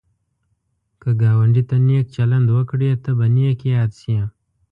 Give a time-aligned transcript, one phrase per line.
[1.01, 4.17] که ګاونډي ته نېک چلند وکړې، ته به نېک یاد شي